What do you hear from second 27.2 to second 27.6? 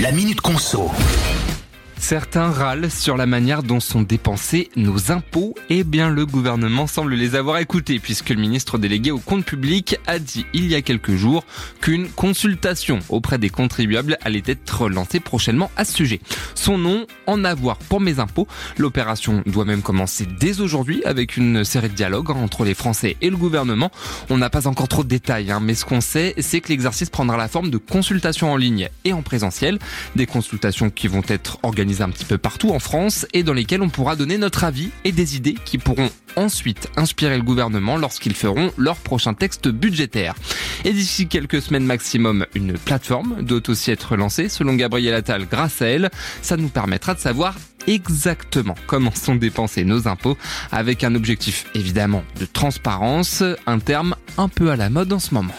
la